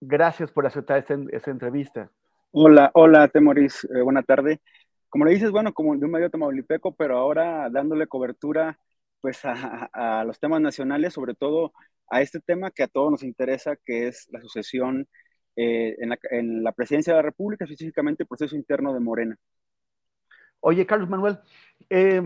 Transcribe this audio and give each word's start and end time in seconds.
Gracias 0.00 0.50
por 0.50 0.66
aceptar 0.66 0.98
esta, 0.98 1.18
esta 1.30 1.50
entrevista. 1.50 2.10
Hola, 2.52 2.90
hola, 2.94 3.28
Temoris, 3.28 3.84
eh, 3.84 4.00
buena 4.00 4.22
tarde. 4.22 4.60
Como 5.10 5.26
le 5.26 5.32
dices, 5.32 5.50
bueno, 5.50 5.74
como 5.74 5.94
de 5.96 6.04
un 6.06 6.10
medio 6.10 6.30
tamaulipeco, 6.30 6.94
pero 6.94 7.18
ahora 7.18 7.68
dándole 7.70 8.06
cobertura 8.06 8.78
pues 9.20 9.44
a, 9.44 9.90
a, 9.92 10.24
los 10.24 10.40
temas 10.40 10.60
nacionales, 10.62 11.12
sobre 11.12 11.34
todo 11.34 11.72
a 12.08 12.22
este 12.22 12.40
tema 12.40 12.70
que 12.70 12.82
a 12.82 12.88
todos 12.88 13.10
nos 13.10 13.22
interesa, 13.22 13.76
que 13.76 14.08
es 14.08 14.26
la 14.30 14.40
sucesión 14.40 15.06
eh, 15.56 15.96
en, 15.98 16.08
la, 16.08 16.18
en, 16.30 16.64
la, 16.64 16.72
presidencia 16.72 17.12
de 17.12 17.18
la 17.18 17.22
República, 17.22 17.64
específicamente 17.64 18.22
el 18.22 18.28
proceso 18.28 18.56
interno 18.56 18.94
de 18.94 19.00
Morena. 19.00 19.36
Oye, 20.60 20.86
Carlos 20.86 21.10
Manuel, 21.10 21.38
eh, 21.90 22.22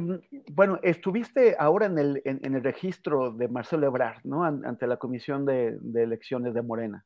bueno, 0.53 0.78
estuviste 0.83 1.56
ahora 1.59 1.86
en 1.86 1.98
el, 1.98 2.22
en, 2.25 2.41
en, 2.44 2.55
el 2.55 2.62
registro 2.62 3.33
de 3.33 3.48
Marcelo 3.48 3.86
Ebrard, 3.86 4.20
¿no? 4.25 4.44
Ante 4.44 4.86
la 4.86 4.97
Comisión 4.97 5.44
de, 5.44 5.77
de 5.81 6.03
Elecciones 6.05 6.55
de 6.55 6.62
Morena. 6.62 7.05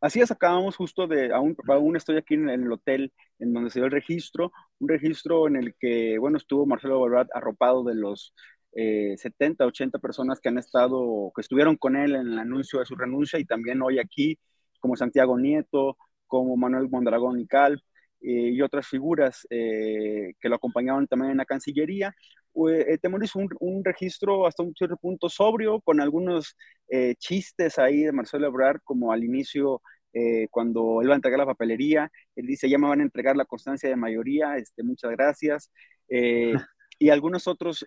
Así 0.00 0.20
es, 0.20 0.30
acabamos 0.30 0.76
justo 0.76 1.06
de, 1.06 1.32
aún, 1.32 1.96
estoy 1.96 2.16
aquí 2.16 2.34
en 2.34 2.48
el 2.48 2.70
hotel 2.70 3.12
en 3.38 3.52
donde 3.52 3.70
se 3.70 3.78
dio 3.78 3.86
el 3.86 3.92
registro, 3.92 4.52
un 4.78 4.88
registro 4.88 5.46
en 5.48 5.56
el 5.56 5.74
que, 5.78 6.18
bueno, 6.18 6.36
estuvo 6.36 6.66
Marcelo 6.66 7.04
Ebrard 7.06 7.28
arropado 7.34 7.82
de 7.84 7.94
los 7.94 8.34
eh, 8.72 9.14
70, 9.16 9.66
80 9.66 9.98
personas 9.98 10.40
que 10.40 10.48
han 10.48 10.58
estado, 10.58 11.32
que 11.34 11.40
estuvieron 11.40 11.76
con 11.76 11.96
él 11.96 12.14
en 12.14 12.28
el 12.32 12.38
anuncio 12.38 12.78
de 12.78 12.86
su 12.86 12.94
renuncia 12.94 13.38
y 13.38 13.44
también 13.44 13.82
hoy 13.82 13.98
aquí, 13.98 14.38
como 14.80 14.96
Santiago 14.96 15.38
Nieto, 15.38 15.96
como 16.26 16.56
Manuel 16.56 16.88
Mondragón 16.90 17.40
y 17.40 17.46
Calp, 17.46 17.80
eh, 18.20 18.50
y 18.52 18.62
otras 18.62 18.86
figuras 18.86 19.46
eh, 19.50 20.34
que 20.40 20.48
lo 20.48 20.56
acompañaban 20.56 21.06
también 21.06 21.32
en 21.32 21.36
la 21.38 21.44
Cancillería. 21.44 22.14
Eh, 22.70 22.98
Temor 22.98 23.20
un, 23.34 23.48
un, 23.60 23.84
registro 23.84 24.46
hasta 24.46 24.62
un 24.62 24.74
cierto 24.74 24.96
punto 24.96 25.28
sobrio, 25.28 25.80
con 25.82 26.00
algunos 26.00 26.56
eh, 26.88 27.14
chistes 27.18 27.78
ahí 27.78 28.02
de 28.02 28.12
Marcelo 28.12 28.46
Ebrard, 28.46 28.80
como 28.84 29.12
al 29.12 29.24
inicio, 29.24 29.82
eh, 30.12 30.48
cuando 30.50 31.02
él 31.02 31.08
va 31.08 31.14
a 31.14 31.16
entregar 31.16 31.38
la 31.38 31.46
papelería, 31.46 32.10
él 32.34 32.46
dice, 32.46 32.68
ya 32.68 32.78
me 32.78 32.88
van 32.88 33.00
a 33.00 33.04
entregar 33.04 33.36
la 33.36 33.44
constancia 33.44 33.88
de 33.88 33.96
mayoría, 33.96 34.56
este, 34.56 34.82
muchas 34.82 35.10
gracias. 35.12 35.70
y 36.98 37.10
algunos 37.10 37.46
otros 37.46 37.84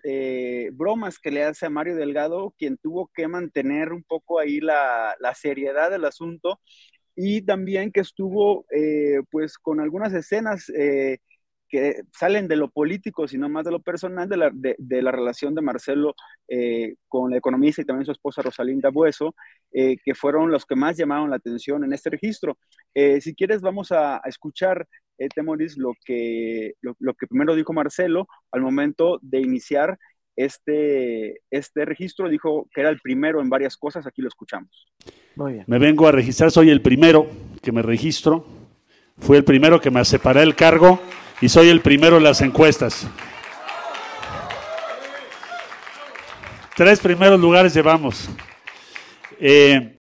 bromas 0.72 1.18
que 1.18 1.30
le 1.30 1.42
hace 1.42 1.66
a 1.66 1.70
Mario 1.70 1.96
Delgado, 1.96 2.54
quien 2.58 2.76
tuvo 2.76 3.10
que 3.12 3.26
mantener 3.26 3.92
un 3.92 4.04
poco 4.04 4.38
ahí 4.38 4.60
la, 4.60 5.16
la 5.18 5.34
seriedad 5.34 5.90
del 5.90 6.04
asunto 6.04 6.60
y 7.22 7.42
también 7.42 7.92
que 7.92 8.00
estuvo 8.00 8.64
eh, 8.74 9.20
pues 9.30 9.58
con 9.58 9.80
algunas 9.80 10.12
escenas 10.14 10.70
eh, 10.70 11.18
que 11.70 12.02
salen 12.12 12.48
de 12.48 12.56
lo 12.56 12.68
político, 12.68 13.28
sino 13.28 13.48
más 13.48 13.64
de 13.64 13.70
lo 13.70 13.80
personal, 13.80 14.28
de 14.28 14.36
la, 14.36 14.50
de, 14.52 14.74
de 14.78 15.02
la 15.02 15.12
relación 15.12 15.54
de 15.54 15.62
Marcelo 15.62 16.14
eh, 16.48 16.96
con 17.08 17.30
la 17.30 17.38
economista 17.38 17.80
y 17.80 17.84
también 17.84 18.04
su 18.04 18.12
esposa 18.12 18.42
Rosalinda 18.42 18.90
Bueso, 18.90 19.34
que 19.72 20.14
fueron 20.14 20.50
los 20.50 20.66
que 20.66 20.74
más 20.74 20.96
llamaron 20.96 21.30
la 21.30 21.36
atención 21.36 21.84
en 21.84 21.92
este 21.92 22.10
registro. 22.10 22.58
si 22.92 23.34
quieres, 23.34 23.60
vamos 23.60 23.92
a, 23.92 24.16
a 24.16 24.28
escuchar, 24.28 24.86
Temoris, 25.34 25.76
lo 25.78 25.92
que, 26.04 26.72
lo, 26.80 26.96
lo 26.98 27.14
que 27.14 27.28
primero 27.28 27.54
dijo 27.54 27.72
Marcelo 27.72 28.26
al 28.50 28.62
momento 28.62 29.18
de 29.22 29.40
iniciar 29.40 29.96
este, 30.36 31.40
este 31.50 31.84
registro, 31.84 32.28
dijo 32.28 32.68
que 32.74 32.80
era 32.80 32.90
el 32.90 32.98
primero 33.00 33.40
en 33.40 33.50
varias 33.50 33.76
cosas, 33.76 34.06
aquí 34.06 34.22
lo 34.22 34.28
escuchamos. 34.28 34.88
Muy 35.36 35.54
bien. 35.54 35.64
Me 35.66 35.78
vengo 35.78 36.08
a 36.08 36.12
registrar, 36.12 36.50
soy 36.50 36.70
el 36.70 36.80
primero 36.80 37.26
que 37.62 37.72
me 37.72 37.82
registro, 37.82 38.46
fui 39.18 39.36
el 39.36 39.44
primero 39.44 39.80
que 39.80 39.90
me 39.90 40.04
separé 40.04 40.42
el 40.42 40.56
cargo 40.56 41.00
y 41.40 41.48
soy 41.48 41.68
el 41.68 41.80
primero 41.80 42.18
en 42.18 42.24
las 42.24 42.40
encuestas. 42.42 43.06
Tres 46.76 47.00
primeros 47.00 47.40
lugares 47.40 47.74
llevamos. 47.74 48.28
Eh, 49.38 49.98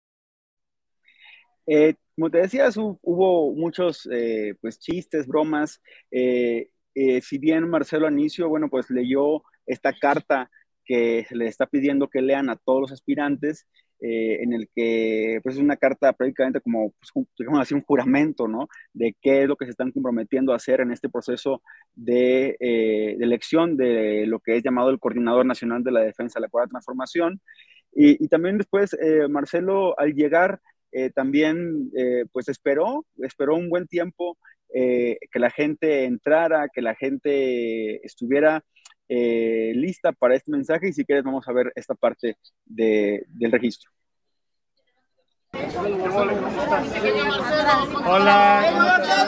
eh, 1.67 1.95
como 2.15 2.31
te 2.31 2.39
decías, 2.39 2.77
hubo 2.77 3.53
muchos 3.55 4.09
eh, 4.13 4.55
pues, 4.61 4.79
chistes, 4.79 5.27
bromas. 5.27 5.81
Si 6.11 7.39
bien 7.39 7.69
Marcelo 7.69 8.07
Anicio, 8.07 8.49
bueno, 8.49 8.69
pues 8.69 8.89
leyó 8.91 9.43
esta 9.67 9.93
carta 9.93 10.51
que 10.85 11.27
le 11.31 11.47
está 11.47 11.67
pidiendo 11.67 12.09
que 12.09 12.23
lean 12.23 12.51
a 12.51 12.57
todos 12.57 12.83
los 12.83 12.93
aspirantes, 12.93 13.67
eh, 14.01 14.43
en 14.43 14.53
el 14.53 14.69
que 14.75 15.41
pues 15.43 15.57
es 15.57 15.61
una 15.61 15.77
carta 15.77 16.13
prácticamente 16.13 16.61
como, 16.61 16.93
pues, 16.93 17.27
digamos 17.39 17.61
así, 17.61 17.75
un 17.75 17.83
juramento, 17.83 18.49
¿no? 18.49 18.69
De 18.93 19.17
qué 19.21 19.43
es 19.43 19.49
lo 19.49 19.57
que 19.57 19.65
se 19.65 19.71
están 19.71 19.93
comprometiendo 19.93 20.53
a 20.53 20.57
hacer 20.57 20.81
en 20.81 20.93
este 20.93 21.09
proceso 21.09 21.63
de, 21.95 22.57
eh, 22.61 23.17
de 23.19 23.25
elección 23.25 23.77
de 23.77 24.27
lo 24.27 24.41
que 24.41 24.57
es 24.57 24.63
llamado 24.63 24.91
el 24.91 24.99
Coordinador 24.99 25.47
Nacional 25.47 25.83
de 25.83 25.93
la 25.93 26.01
Defensa 26.01 26.39
de 26.39 26.43
la 26.43 26.49
Cuarta 26.49 26.71
Transformación. 26.71 27.41
Y, 27.95 28.23
y 28.23 28.29
también 28.29 28.59
después, 28.59 28.95
eh, 28.95 29.29
Marcelo, 29.29 29.99
al 29.99 30.13
llegar, 30.15 30.61
eh, 30.93 31.11
también 31.11 31.91
pues 32.33 32.49
esperó, 32.49 33.05
esperó 33.19 33.57
un 33.57 33.69
buen 33.69 33.87
tiempo 33.87 34.39
que 34.71 35.39
la 35.39 35.51
gente 35.51 36.05
entrara, 36.05 36.69
que 36.73 36.83
la 36.83 36.95
gente 36.95 38.05
estuviera 38.05 38.65
eh, 39.09 39.73
lista 39.75 40.13
para 40.13 40.35
este 40.35 40.51
mensaje 40.51 40.89
y 40.89 40.93
si 40.93 41.05
quieres 41.05 41.25
vamos 41.25 41.47
a 41.49 41.53
ver 41.53 41.73
esta 41.75 41.95
parte 41.95 42.39
de, 42.65 43.25
del 43.29 43.53
registro. 43.53 43.91
Hola. 48.07 49.25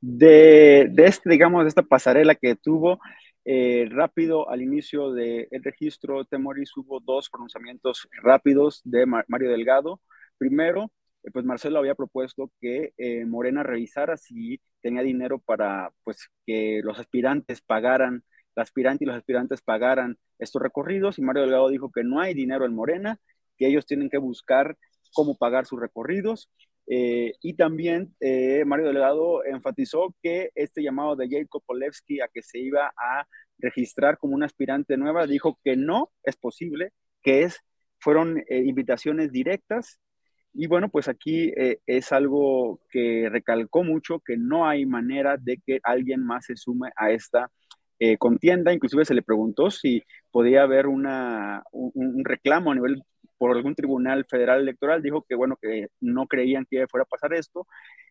De, 0.00 0.92
este, 0.96 1.30
digamos, 1.30 1.64
de 1.64 1.68
esta 1.68 1.82
pasarela 1.82 2.34
que 2.34 2.56
tuvo, 2.56 2.98
Eh, 3.44 3.88
rápido, 3.90 4.48
al 4.48 4.62
inicio 4.62 5.12
del 5.12 5.48
registro, 5.64 6.24
Temoris 6.24 6.76
hubo 6.76 7.00
dos 7.00 7.28
pronunciamientos 7.28 8.08
rápidos 8.22 8.80
de 8.84 9.04
Mario 9.04 9.50
Delgado. 9.50 10.00
Primero, 10.38 10.92
eh, 11.24 11.30
pues 11.32 11.44
Marcelo 11.44 11.80
había 11.80 11.96
propuesto 11.96 12.52
que 12.60 12.92
eh, 12.96 13.24
Morena 13.26 13.64
revisara 13.64 14.16
si 14.16 14.60
tenía 14.80 15.02
dinero 15.02 15.40
para 15.40 15.90
pues 16.04 16.28
que 16.46 16.80
los 16.84 16.98
aspirantes 17.00 17.60
pagaran, 17.62 18.22
la 18.54 18.62
aspirante 18.62 19.04
y 19.04 19.06
los 19.06 19.16
aspirantes 19.16 19.62
pagaran 19.62 20.18
estos 20.38 20.62
recorridos 20.62 21.18
y 21.18 21.22
Mario 21.22 21.42
Delgado 21.42 21.68
dijo 21.68 21.90
que 21.90 22.04
no 22.04 22.20
hay 22.20 22.34
dinero 22.34 22.64
en 22.64 22.74
Morena, 22.74 23.18
que 23.56 23.66
ellos 23.66 23.86
tienen 23.86 24.10
que 24.10 24.18
buscar 24.18 24.76
cómo 25.14 25.36
pagar 25.36 25.66
sus 25.66 25.80
recorridos. 25.80 26.50
Eh, 26.88 27.34
y 27.40 27.54
también 27.54 28.14
Mario 28.66 28.86
Delgado 28.86 29.44
enfatizó 29.44 30.14
que 30.20 30.50
este 30.54 30.82
llamado 30.82 31.14
de 31.14 31.28
Jacob 31.30 31.62
Polewski 31.64 32.20
a 32.20 32.28
que 32.28 32.42
se 32.42 32.58
iba 32.58 32.92
a 32.96 33.26
registrar 33.58 34.18
como 34.18 34.34
una 34.34 34.46
aspirante 34.46 34.96
nueva, 34.96 35.26
dijo 35.26 35.58
que 35.62 35.76
no 35.76 36.10
es 36.24 36.36
posible, 36.36 36.92
que 37.22 37.42
es, 37.42 37.60
fueron 38.00 38.42
invitaciones 38.48 39.30
directas 39.30 40.00
y 40.54 40.66
bueno, 40.66 40.90
pues 40.90 41.08
aquí 41.08 41.52
eh, 41.56 41.80
es 41.86 42.12
algo 42.12 42.80
que 42.90 43.28
recalcó 43.30 43.84
mucho, 43.84 44.20
que 44.20 44.36
no 44.36 44.66
hay 44.68 44.84
manera 44.84 45.36
de 45.38 45.58
que 45.64 45.80
alguien 45.82 46.24
más 46.24 46.46
se 46.46 46.56
sume 46.56 46.90
a 46.96 47.10
esta 47.10 47.50
eh, 48.04 48.18
contienda. 48.18 48.72
Inclusive 48.72 49.04
se 49.04 49.14
le 49.14 49.22
preguntó 49.22 49.70
si 49.70 50.02
podía 50.32 50.62
haber 50.62 50.88
un, 50.88 51.04
reclamo 52.24 52.72
a 52.72 52.74
nivel 52.74 53.00
por 53.38 53.56
algún 53.56 53.76
tribunal 53.76 54.26
federal 54.28 54.60
electoral. 54.60 55.02
Dijo 55.02 55.22
que 55.22 55.36
bueno, 55.36 55.56
que 55.62 55.86
no 56.00 56.26
creían 56.26 56.66
que 56.68 56.88
fuera 56.88 57.04
a 57.04 57.06
pasar 57.06 57.32
esto. 57.32 57.64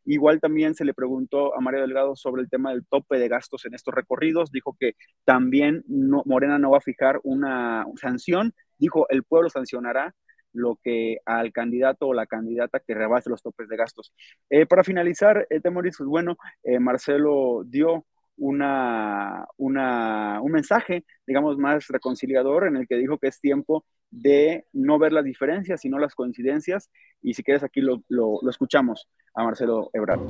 Igual 0.06 0.40
también 0.40 0.76
se 0.76 0.86
le 0.86 0.94
preguntó 0.94 1.54
a 1.58 1.60
María 1.60 1.82
Delgado 1.82 2.16
sobre 2.16 2.42
el 2.42 2.50
tema 2.50 2.72
del 2.72 2.86
tope 2.86 3.20
de 3.20 3.28
gastos 3.28 3.66
en 3.66 3.74
estos 3.74 3.94
recorridos. 3.94 4.50
Dijo 4.54 4.78
que 4.80 4.94
también 5.26 5.84
no, 5.88 6.24
Morena 6.26 6.58
no 6.58 6.72
va 6.72 6.78
a 6.78 6.82
fijar 6.82 7.20
una 7.24 7.86
sanción. 7.98 8.54
Dijo, 8.78 9.08
el 9.10 9.24
pueblo 9.24 9.50
sancionará 9.50 10.16
lo 10.54 10.80
que 10.82 11.18
al 11.26 11.52
candidato 11.52 12.08
o 12.08 12.14
la 12.14 12.28
candidata 12.28 12.80
que 12.80 12.94
rebase 12.94 13.30
los 13.30 13.42
topes 13.42 13.68
de 13.68 13.76
gastos. 13.76 14.14
Eh, 14.50 14.66
para 14.66 14.86
finalizar, 14.86 15.48
eh, 15.50 15.60
Temoris, 15.60 15.98
pues 15.98 16.08
bueno, 16.08 16.38
eh, 16.64 16.80
Marcelo 16.80 17.64
dio 17.66 18.06
una, 18.42 19.46
una, 19.58 20.42
un 20.42 20.52
mensaje, 20.52 21.06
digamos, 21.28 21.60
más 21.60 21.88
reconciliador 21.88 22.66
en 22.66 22.76
el 22.76 22.88
que 22.88 22.98
dijo 22.98 23.20
que 23.20 23.28
es 23.28 23.40
tiempo 23.40 23.86
de 24.10 24.66
no 24.74 24.98
ver 24.98 25.14
las 25.14 25.24
diferencias, 25.24 25.82
sino 25.82 26.00
las 26.00 26.16
coincidencias. 26.16 26.90
Y 27.22 27.36
si 27.36 27.44
quieres, 27.44 27.62
aquí 27.62 27.82
lo, 27.82 28.04
lo, 28.10 28.40
escuchamos 28.50 29.08
a 29.36 29.44
Marcelo 29.44 29.92
Ebrard. 29.94 30.22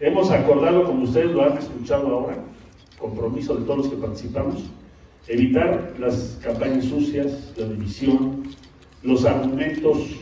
Hemos 0.00 0.30
acordado, 0.30 0.84
como 0.84 1.04
ustedes 1.04 1.32
lo 1.32 1.44
han 1.44 1.56
escuchado 1.56 2.06
ahora, 2.06 2.36
compromiso 2.98 3.56
de 3.56 3.64
todos 3.64 3.78
los 3.78 3.88
que 3.88 3.96
participamos, 3.96 4.70
evitar 5.28 5.94
las 5.98 6.38
campañas 6.44 6.84
sucias, 6.84 7.54
la 7.56 7.68
división, 7.68 8.42
los 9.02 9.24
argumentos 9.24 10.20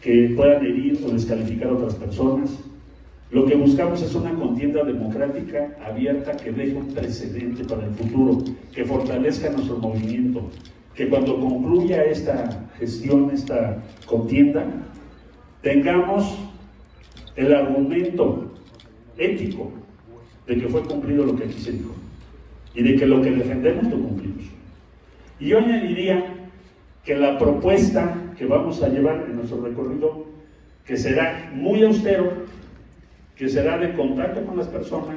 que 0.00 0.32
puedan 0.36 0.64
herir 0.64 1.00
o 1.04 1.10
descalificar 1.10 1.68
a 1.68 1.72
otras 1.72 1.96
personas. 1.96 2.71
Lo 3.32 3.46
que 3.46 3.54
buscamos 3.54 4.02
es 4.02 4.14
una 4.14 4.34
contienda 4.34 4.84
democrática 4.84 5.74
abierta 5.82 6.36
que 6.36 6.52
deje 6.52 6.76
un 6.76 6.88
precedente 6.88 7.64
para 7.64 7.86
el 7.86 7.94
futuro, 7.94 8.44
que 8.74 8.84
fortalezca 8.84 9.48
nuestro 9.48 9.78
movimiento, 9.78 10.50
que 10.94 11.08
cuando 11.08 11.40
concluya 11.40 12.04
esta 12.04 12.68
gestión, 12.78 13.30
esta 13.32 13.82
contienda, 14.04 14.66
tengamos 15.62 16.36
el 17.34 17.54
argumento 17.54 18.52
ético 19.16 19.72
de 20.46 20.58
que 20.58 20.68
fue 20.68 20.82
cumplido 20.82 21.24
lo 21.24 21.34
que 21.34 21.44
aquí 21.44 21.58
se 21.58 21.72
dijo 21.72 21.94
y 22.74 22.82
de 22.82 22.96
que 22.96 23.06
lo 23.06 23.22
que 23.22 23.30
defendemos 23.30 23.84
lo 23.84 23.98
cumplimos. 23.98 24.44
Y 25.40 25.48
yo 25.48 25.58
añadiría 25.58 26.22
que 27.02 27.14
la 27.14 27.38
propuesta 27.38 28.14
que 28.36 28.44
vamos 28.44 28.82
a 28.82 28.88
llevar 28.88 29.24
en 29.26 29.36
nuestro 29.36 29.62
recorrido, 29.62 30.26
que 30.84 30.98
será 30.98 31.50
muy 31.54 31.82
austero, 31.82 32.30
que 33.42 33.48
será 33.48 33.76
de 33.76 33.92
contacto 33.94 34.40
con 34.44 34.56
las 34.56 34.68
personas, 34.68 35.16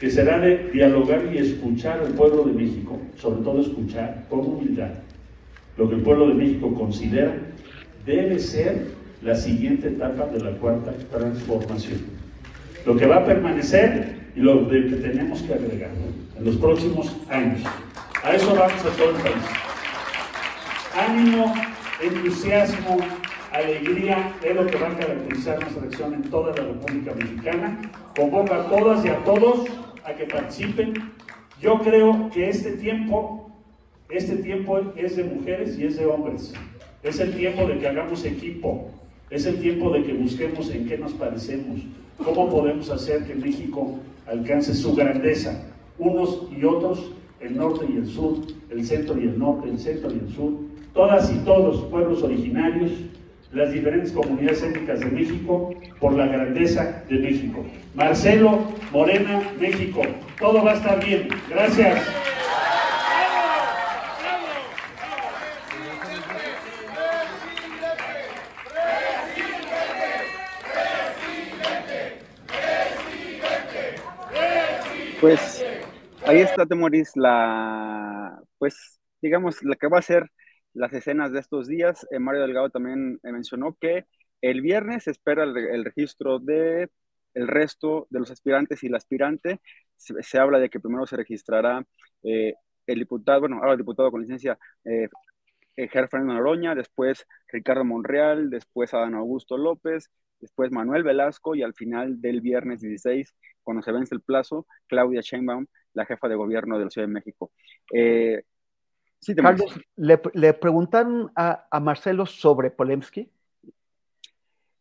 que 0.00 0.10
será 0.10 0.40
de 0.40 0.68
dialogar 0.72 1.32
y 1.32 1.38
escuchar 1.38 2.00
al 2.00 2.12
pueblo 2.14 2.42
de 2.42 2.54
México, 2.54 2.98
sobre 3.16 3.44
todo 3.44 3.60
escuchar 3.60 4.26
con 4.28 4.40
humildad 4.40 4.90
lo 5.76 5.88
que 5.88 5.94
el 5.94 6.02
pueblo 6.02 6.26
de 6.26 6.34
México 6.34 6.74
considera 6.74 7.32
debe 8.04 8.36
ser 8.40 8.88
la 9.22 9.36
siguiente 9.36 9.86
etapa 9.86 10.26
de 10.26 10.40
la 10.40 10.50
cuarta 10.58 10.92
transformación. 11.16 12.00
Lo 12.84 12.96
que 12.96 13.06
va 13.06 13.18
a 13.18 13.24
permanecer 13.24 14.16
y 14.34 14.40
lo 14.40 14.68
que 14.68 14.80
tenemos 14.80 15.40
que 15.42 15.54
agregar 15.54 15.90
en 16.36 16.44
los 16.44 16.56
próximos 16.56 17.16
años. 17.28 17.60
A 18.24 18.34
eso 18.34 18.56
vamos 18.56 18.84
a 18.84 18.90
todo 18.96 19.10
el 19.10 19.22
país. 19.22 19.44
Ánimo, 20.98 21.54
entusiasmo, 22.02 22.98
alegría 23.52 24.36
es 24.42 24.54
lo 24.54 24.66
que 24.66 24.78
va 24.78 24.88
a 24.88 24.96
caracterizar 24.96 25.60
nuestra 25.60 25.84
acción 25.84 26.14
en 26.14 26.22
toda 26.22 26.54
la 26.56 26.62
República 26.62 27.14
Mexicana. 27.14 27.80
Convoca 28.16 28.62
a 28.62 28.68
todas 28.68 29.04
y 29.04 29.08
a 29.08 29.24
todos 29.24 29.68
a 30.04 30.14
que 30.14 30.24
participen. 30.26 30.94
Yo 31.60 31.78
creo 31.78 32.30
que 32.32 32.48
este 32.48 32.72
tiempo, 32.72 33.50
este 34.08 34.36
tiempo 34.36 34.80
es 34.96 35.16
de 35.16 35.24
mujeres 35.24 35.78
y 35.78 35.86
es 35.86 35.96
de 35.96 36.06
hombres. 36.06 36.54
Es 37.02 37.18
el 37.20 37.34
tiempo 37.34 37.66
de 37.66 37.78
que 37.78 37.88
hagamos 37.88 38.24
equipo. 38.24 38.90
Es 39.30 39.46
el 39.46 39.60
tiempo 39.60 39.90
de 39.90 40.02
que 40.04 40.12
busquemos 40.12 40.70
en 40.70 40.86
qué 40.86 40.98
nos 40.98 41.12
parecemos. 41.12 41.80
¿Cómo 42.18 42.48
podemos 42.50 42.90
hacer 42.90 43.24
que 43.24 43.34
México 43.34 43.98
alcance 44.26 44.74
su 44.74 44.94
grandeza? 44.94 45.66
Unos 45.98 46.48
y 46.56 46.64
otros, 46.64 47.12
el 47.40 47.56
norte 47.56 47.86
y 47.88 47.96
el 47.96 48.06
sur, 48.06 48.38
el 48.70 48.84
centro 48.84 49.18
y 49.18 49.24
el 49.24 49.38
norte, 49.38 49.68
el 49.68 49.78
centro 49.78 50.10
y 50.10 50.18
el 50.18 50.34
sur, 50.34 50.52
todas 50.92 51.32
y 51.32 51.38
todos 51.38 51.84
pueblos 51.86 52.22
originarios, 52.22 52.90
las 53.52 53.72
diferentes 53.72 54.12
comunidades 54.12 54.62
étnicas 54.62 55.00
de 55.00 55.06
México, 55.06 55.74
por 55.98 56.14
la 56.14 56.26
grandeza 56.26 57.04
de 57.08 57.18
México. 57.18 57.64
Marcelo 57.94 58.72
Morena, 58.92 59.42
México. 59.58 60.02
Todo 60.38 60.64
va 60.64 60.72
a 60.72 60.74
estar 60.74 61.04
bien. 61.04 61.28
Gracias. 61.48 62.06
Pues 75.20 75.62
ahí 76.26 76.40
está, 76.40 76.64
Temoris, 76.64 77.10
la, 77.14 78.40
pues, 78.58 78.98
digamos, 79.20 79.62
la 79.62 79.76
que 79.76 79.86
va 79.86 79.98
a 79.98 80.02
ser 80.02 80.24
las 80.74 80.92
escenas 80.92 81.32
de 81.32 81.40
estos 81.40 81.66
días. 81.68 82.06
Eh, 82.10 82.18
Mario 82.18 82.42
Delgado 82.42 82.70
también 82.70 83.20
eh, 83.22 83.32
mencionó 83.32 83.76
que 83.80 84.06
el 84.40 84.62
viernes 84.62 85.04
se 85.04 85.10
espera 85.10 85.44
el, 85.44 85.84
registro 85.84 86.38
de 86.38 86.88
el 87.34 87.46
resto 87.48 88.06
de 88.10 88.20
los 88.20 88.30
aspirantes 88.30 88.82
y 88.82 88.86
el 88.88 88.94
aspirante. 88.94 89.60
Se, 89.96 90.38
habla 90.38 90.58
de 90.58 90.70
que 90.70 90.80
primero 90.80 91.06
se 91.06 91.16
registrará 91.16 91.84
eh, 92.22 92.54
el 92.86 92.98
diputado, 92.98 93.40
bueno, 93.40 93.56
ahora 93.56 93.72
el 93.72 93.78
diputado 93.78 94.10
con 94.10 94.22
licencia, 94.22 94.58
eh, 94.84 95.08
Fernando 95.88 96.34
Noroña, 96.34 96.74
después 96.74 97.26
Ricardo 97.48 97.84
Monreal, 97.84 98.50
después 98.50 98.92
Adán 98.92 99.14
Augusto 99.14 99.56
López, 99.56 100.10
después 100.40 100.70
Manuel 100.70 101.04
Velasco 101.04 101.54
y 101.54 101.62
al 101.62 101.74
final 101.74 102.20
del 102.20 102.40
viernes 102.40 102.80
16, 102.80 103.34
cuando 103.62 103.82
se 103.82 103.92
vence 103.92 104.14
el 104.14 104.20
plazo, 104.20 104.66
Claudia 104.86 105.20
Sheinbaum, 105.22 105.66
la 105.94 106.06
jefa 106.06 106.28
de 106.28 106.34
gobierno 106.34 106.78
de 106.78 106.84
la 106.84 106.90
Ciudad 106.90 107.08
de 107.08 107.14
México. 107.14 107.52
Eh, 107.94 108.42
Carlos, 109.36 109.78
¿le, 109.96 110.54
preguntaron 110.54 111.30
a, 111.36 111.80
Marcelo 111.80 112.26
sobre 112.26 112.70
Polemski? 112.70 113.30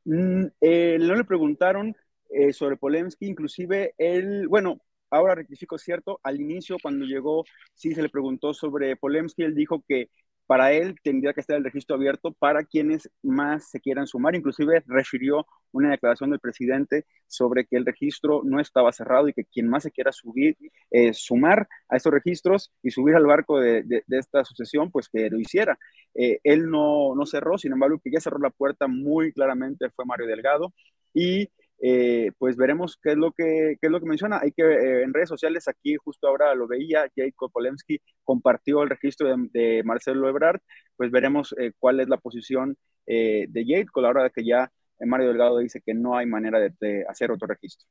Mm, 0.06 0.46
eh, 0.62 0.98
no 1.00 1.16
le 1.16 1.24
preguntaron 1.26 1.96
eh, 2.30 2.54
sobre 2.54 2.78
Polemski, 2.78 3.28
inclusive 3.28 3.94
él, 3.98 4.48
bueno, 4.48 4.80
ahora 5.12 5.36
rectifico, 5.36 5.78
cierto, 5.78 6.20
al 6.24 6.40
inicio 6.40 6.78
cuando 6.82 7.06
llegó, 7.06 7.44
sí 7.74 7.94
se 7.94 8.02
le 8.02 8.10
preguntó 8.10 8.54
sobre 8.54 8.96
Polemski, 8.96 9.44
él 9.44 9.56
dijo 9.56 9.84
que 9.88 10.10
para 10.50 10.72
él 10.74 10.96
tendría 11.04 11.32
que 11.32 11.42
estar 11.42 11.56
el 11.56 11.64
registro 11.64 11.96
abierto 11.96 12.32
para 12.32 12.64
quienes 12.64 13.08
más 13.22 13.70
se 13.70 13.80
quieran 13.80 14.08
sumar. 14.08 14.34
Inclusive 14.34 14.84
refirió 14.88 15.46
una 15.72 15.92
declaración 15.92 16.32
del 16.32 16.40
presidente 16.40 17.06
sobre 17.28 17.68
que 17.68 17.78
el 17.78 17.86
registro 17.86 18.42
no 18.44 18.60
estaba 18.60 18.92
cerrado 18.92 19.28
y 19.28 19.34
que 19.34 19.46
quien 19.46 19.70
más 19.70 19.84
se 19.84 19.92
quiera 19.92 20.12
subir, 20.12 20.58
eh, 20.90 21.14
sumar 21.14 21.68
a 21.88 21.98
estos 21.98 22.12
registros 22.12 22.74
y 22.82 22.90
subir 22.90 23.16
al 23.16 23.28
barco 23.28 23.60
de, 23.60 24.04
esta 24.10 24.44
sucesión, 24.44 24.90
pues 24.90 25.08
que 25.08 25.30
lo 25.30 25.40
hiciera. 25.40 25.78
Eh, 26.16 26.40
él 26.44 26.68
no, 26.68 27.14
no 27.14 27.28
cerró, 27.28 27.60
sin 27.60 27.74
embargo, 27.74 28.02
que 28.04 28.10
ya 28.10 28.20
cerró 28.20 28.40
la 28.40 28.50
puerta 28.50 28.88
muy 28.88 29.32
claramente 29.32 29.92
fue 29.92 30.06
Mario 30.06 30.26
Delgado 30.26 30.74
y 31.14 31.48
eh, 31.82 32.32
pues 32.38 32.58
veremos 32.58 32.98
qué 33.02 33.12
es 33.12 33.18
lo 33.18 33.32
que, 33.32 33.78
es 33.82 33.92
lo 33.92 34.00
que 34.00 34.06
menciona. 34.06 34.40
Hay 34.42 34.52
que, 34.52 34.64
eh, 34.64 35.04
en 35.04 35.14
redes 35.14 35.30
sociales, 35.30 35.68
aquí 35.68 35.96
justo 35.96 36.28
ahora 36.28 36.54
lo 36.56 36.68
veía, 36.68 37.10
Jacob 37.16 37.52
Polemski 37.52 38.00
compartió 38.24 38.84
el 38.84 38.90
registro 38.90 39.34
de, 39.52 39.82
Marcelo 39.86 40.28
Ebrard, 40.28 40.60
pues 40.98 41.12
veremos 41.12 41.56
eh, 41.58 41.72
cuál 41.80 42.00
es 42.00 42.10
la 42.10 42.18
posición 42.18 42.78
de 43.06 43.66
Jacob 43.68 44.00
a 44.00 44.02
la 44.04 44.10
hora 44.10 44.24
de 44.26 44.30
que 44.30 44.46
ya 44.46 44.72
Mario 45.00 45.30
Delgado 45.30 45.58
dice 45.58 45.82
que 45.84 45.96
no 45.96 46.16
hay 46.16 46.28
manera 46.28 46.60
de, 46.60 46.72
de 46.80 47.04
hacer 47.10 47.32
otro 47.32 47.48
registro. 47.48 47.88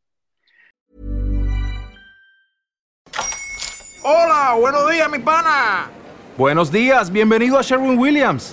Hola, 4.04 4.54
buenos 4.60 4.88
días, 4.88 5.10
mi 5.10 5.18
pana. 5.18 5.90
Buenos 6.36 6.70
días, 6.70 7.10
bienvenido 7.10 7.58
a 7.58 7.62
Sherwin 7.62 7.98
Williams. 7.98 8.52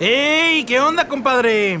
¡Ey! 0.00 0.64
¿Qué 0.64 0.80
onda, 0.80 1.06
compadre? 1.06 1.80